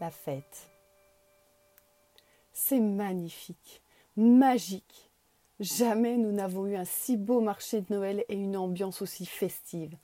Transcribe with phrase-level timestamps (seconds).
[0.00, 0.68] la fête.
[2.52, 3.82] C'est magnifique,
[4.16, 5.10] magique.
[5.58, 9.96] Jamais nous n'avons eu un si beau marché de Noël et une ambiance aussi festive.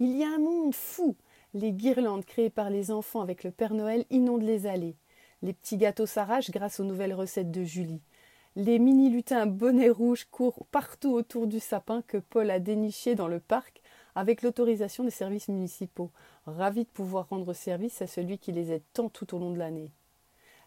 [0.00, 1.16] Il y a un monde fou.
[1.54, 4.96] Les guirlandes créées par les enfants avec le Père Noël inondent les allées.
[5.42, 8.02] Les petits gâteaux s'arrachent grâce aux nouvelles recettes de Julie.
[8.54, 13.28] Les mini lutins bonnets rouges courent partout autour du sapin que Paul a déniché dans
[13.28, 13.80] le parc
[14.14, 16.10] avec l'autorisation des services municipaux,
[16.46, 19.58] ravis de pouvoir rendre service à celui qui les aide tant tout au long de
[19.58, 19.90] l'année.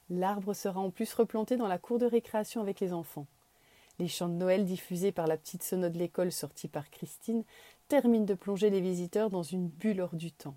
[0.10, 3.28] L'arbre sera en plus replanté dans la cour de récréation avec les enfants.
[4.00, 7.44] Les chants de Noël diffusés par la petite sono de l'école sortie par Christine
[7.88, 10.56] terminent de plonger les visiteurs dans une bulle hors du temps.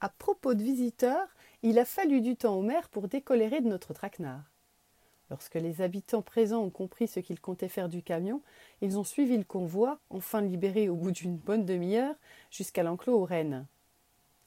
[0.00, 1.28] À propos de visiteurs,
[1.62, 4.53] il a fallu du temps au maire pour décolérer de notre traquenard.
[5.34, 8.40] Lorsque les habitants présents ont compris ce qu'ils comptaient faire du camion,
[8.82, 12.14] ils ont suivi le convoi, enfin libéré au bout d'une bonne demi-heure,
[12.52, 13.66] jusqu'à l'enclos aux rennes.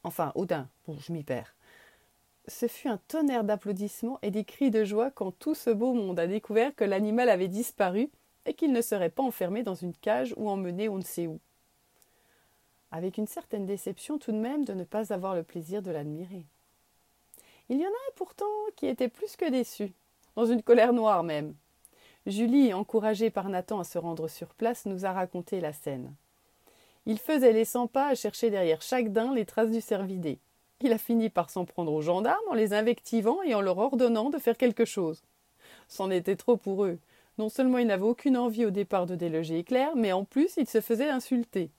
[0.05, 1.53] Enfin, Audin, bon, je m'y perds.
[2.47, 6.21] Ce fut un tonnerre d'applaudissements et des cris de joie quand tout ce beau monde
[6.21, 8.09] a découvert que l'animal avait disparu
[8.45, 11.41] et qu'il ne serait pas enfermé dans une cage ou emmené on ne sait où.
[12.91, 16.45] Avec une certaine déception tout de même de ne pas avoir le plaisir de l'admirer.
[17.67, 18.45] Il y en a pourtant
[18.77, 19.91] qui étaient plus que déçus,
[20.38, 21.55] dans une colère noire même.
[22.27, 26.13] Julie, encouragée par Nathan à se rendre sur place, nous a raconté la scène.
[27.07, 30.38] Il faisait les cent pas à chercher derrière chaque daim les traces du cervidé.
[30.81, 34.29] Il a fini par s'en prendre aux gendarmes en les invectivant et en leur ordonnant
[34.29, 35.23] de faire quelque chose.
[35.88, 36.99] C'en était trop pour eux.
[37.39, 40.69] Non seulement ils n'avaient aucune envie au départ de déloger Éclair, mais en plus ils
[40.69, 41.72] se faisaient insulter.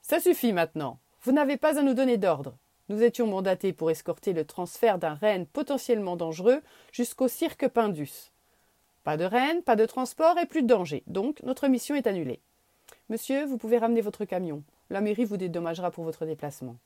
[0.00, 1.00] Ça suffit maintenant.
[1.22, 2.54] Vous n'avez pas à nous donner d'ordre.
[2.88, 6.62] Nous étions mandatés pour escorter le transfert d'un renne potentiellement dangereux
[6.92, 8.30] jusqu'au cirque Pindus.
[9.02, 12.40] Pas de renne, pas de transport et plus de danger, donc notre mission est annulée.
[13.08, 14.62] Monsieur, vous pouvez ramener votre camion.
[14.90, 16.76] La mairie vous dédommagera pour votre déplacement.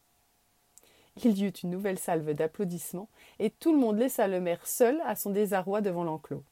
[1.24, 3.08] Il y eut une nouvelle salve d'applaudissements,
[3.38, 6.44] et tout le monde laissa le maire seul à son désarroi devant l'enclos.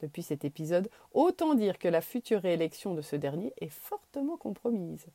[0.00, 5.06] Depuis cet épisode, autant dire que la future réélection de ce dernier est fortement compromise.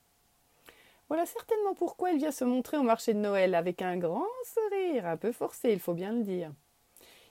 [1.07, 5.05] Voilà certainement pourquoi il vient se montrer au marché de Noël avec un grand sourire,
[5.05, 6.51] un peu forcé, il faut bien le dire.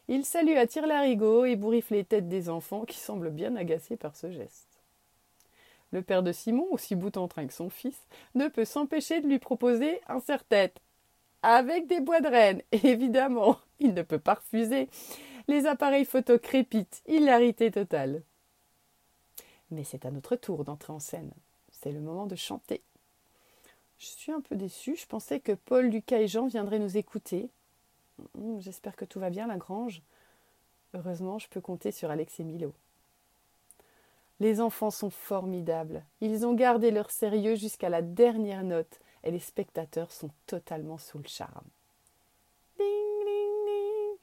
[0.07, 4.17] Il salue à tire-larigot et bourrifle les têtes des enfants qui semblent bien agacés par
[4.17, 4.69] ce geste.
[5.93, 9.29] Le père de Simon, aussi bout en train que son fils, ne peut s'empêcher de
[9.29, 10.81] lui proposer un serre-tête.
[11.43, 14.89] Avec des bois de renne, évidemment, il ne peut pas refuser.
[15.49, 18.23] Les appareils photo crépitent, hilarité totale.
[19.71, 21.33] Mais c'est à notre tour d'entrer en scène.
[21.73, 22.83] C'est le moment de chanter.
[24.05, 24.97] Je suis un peu déçue.
[24.97, 27.49] Je pensais que Paul, Lucas et Jean viendraient nous écouter.
[28.37, 30.03] Hum, j'espère que tout va bien, la grange.
[30.93, 32.75] Heureusement, je peux compter sur Alex et Milo.
[34.41, 36.05] Les enfants sont formidables.
[36.21, 41.17] Ils ont gardé leur sérieux jusqu'à la dernière note et les spectateurs sont totalement sous
[41.17, 41.65] le charme.
[42.77, 42.87] Ding,
[43.25, 44.19] ding, ding.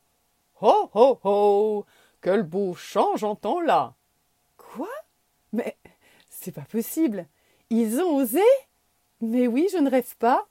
[0.61, 1.85] Ho, ho, ho
[2.21, 3.95] Quel beau chant j'entends là
[4.57, 4.91] Quoi?
[5.53, 5.75] Mais
[6.29, 7.25] c'est pas possible
[7.71, 8.43] Ils ont osé?
[9.21, 10.47] Mais oui, je ne rêve pas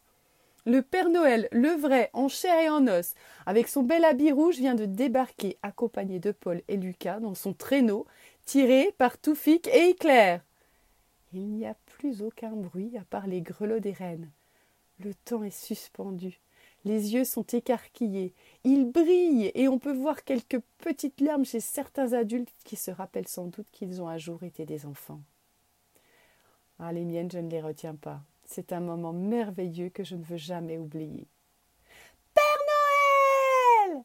[0.66, 3.14] le Père Noël, le vrai, en chair et en os,
[3.46, 7.54] avec son bel habit rouge, vient de débarquer, accompagné de Paul et Lucas, dans son
[7.54, 8.06] traîneau,
[8.44, 10.42] tiré par Toufik et Éclair.
[11.32, 14.30] Il n'y a plus aucun bruit à part les grelots des rennes.
[14.98, 16.40] Le temps est suspendu.
[16.84, 18.34] Les yeux sont écarquillés.
[18.64, 23.28] Ils brillent et on peut voir quelques petites larmes chez certains adultes qui se rappellent
[23.28, 25.20] sans doute qu'ils ont un jour été des enfants.
[26.78, 28.22] Ah, les miennes, je ne les retiens pas.
[28.52, 31.28] C'est un moment merveilleux que je ne veux jamais oublier.
[32.34, 32.44] Père
[33.86, 34.02] Noël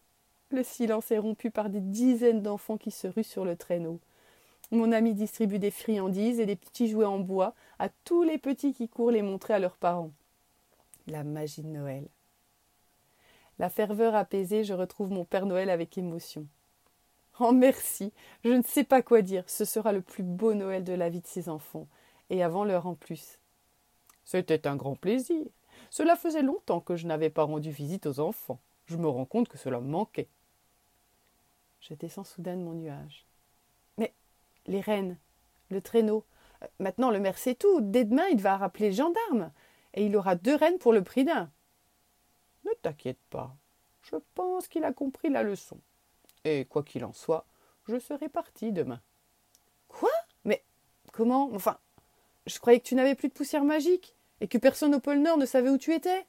[0.51, 3.99] Le silence est rompu par des dizaines d'enfants qui se ruent sur le traîneau.
[4.69, 8.75] Mon ami distribue des friandises et des petits jouets en bois à tous les petits
[8.75, 10.11] qui courent les montrer à leurs parents.
[11.07, 12.07] La magie de Noël.
[13.57, 16.45] La ferveur apaisée, je retrouve mon Père Noël avec émotion.
[17.39, 20.93] Oh merci, je ne sais pas quoi dire, ce sera le plus beau Noël de
[20.93, 21.87] la vie de ces enfants,
[22.29, 23.39] et avant l'heure en plus.
[24.25, 25.45] C'était un grand plaisir.
[25.89, 28.59] Cela faisait longtemps que je n'avais pas rendu visite aux enfants.
[28.85, 30.27] Je me rends compte que cela me manquait.
[31.79, 33.25] Je descends soudain de mon nuage
[34.67, 35.17] les rennes,
[35.69, 36.25] le traîneau.
[36.63, 37.81] Euh, maintenant, le maire sait tout.
[37.81, 39.51] Dès demain, il va rappeler le gendarme.
[39.93, 41.49] Et il aura deux rennes pour le prix d'un.
[42.65, 43.55] Ne t'inquiète pas.
[44.03, 45.79] Je pense qu'il a compris la leçon.
[46.43, 47.45] Et quoi qu'il en soit,
[47.87, 49.01] je serai parti demain.
[49.87, 50.11] Quoi?
[50.43, 50.63] Mais
[51.11, 51.49] comment?
[51.53, 51.77] Enfin,
[52.45, 55.37] je croyais que tu n'avais plus de poussière magique et que personne au pôle Nord
[55.37, 56.25] ne savait où tu étais?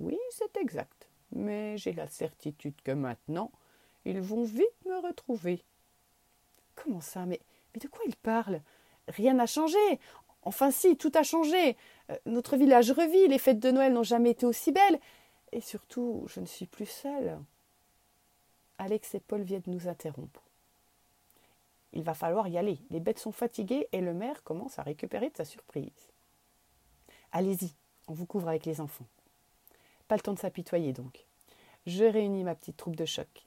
[0.00, 1.08] Oui, c'est exact.
[1.32, 3.50] Mais j'ai la certitude que maintenant,
[4.04, 5.62] ils vont vite me retrouver.
[6.74, 7.40] Comment ça mais,
[7.80, 8.60] de quoi il parle
[9.08, 9.78] Rien n'a changé.
[10.42, 11.76] Enfin si, tout a changé.
[12.10, 14.98] Euh, notre village revit, les fêtes de Noël n'ont jamais été aussi belles.
[15.52, 17.38] Et surtout, je ne suis plus seule.
[18.78, 20.42] Alex et Paul viennent nous interrompre.
[21.92, 22.78] Il va falloir y aller.
[22.90, 26.11] Les bêtes sont fatiguées et le maire commence à récupérer de sa surprise.
[27.32, 27.74] Allez-y,
[28.08, 29.06] on vous couvre avec les enfants.
[30.06, 31.24] Pas le temps de s'apitoyer donc.
[31.86, 33.46] Je réunis ma petite troupe de choc.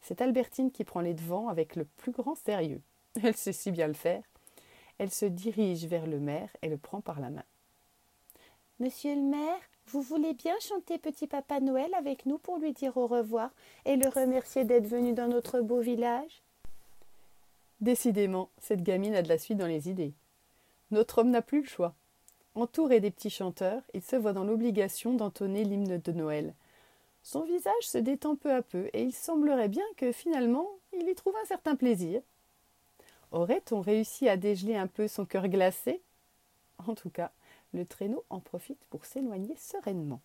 [0.00, 2.80] C'est Albertine qui prend les devants avec le plus grand sérieux.
[3.22, 4.22] Elle sait si bien le faire.
[4.98, 7.44] Elle se dirige vers le maire et le prend par la main.
[8.80, 12.96] Monsieur le maire, vous voulez bien chanter Petit Papa Noël avec nous pour lui dire
[12.96, 13.50] au revoir
[13.84, 16.42] et le remercier d'être venu dans notre beau village?
[17.80, 20.14] Décidément, cette gamine a de la suite dans les idées.
[20.90, 21.94] Notre homme n'a plus le choix.
[22.56, 26.54] Entouré des petits chanteurs, il se voit dans l'obligation d'entonner l'hymne de Noël.
[27.22, 30.66] Son visage se détend peu à peu et il semblerait bien que finalement
[30.98, 32.22] il y trouve un certain plaisir.
[33.30, 36.00] Aurait-on réussi à dégeler un peu son cœur glacé?
[36.86, 37.30] En tout cas,
[37.74, 40.22] le traîneau en profite pour s'éloigner sereinement.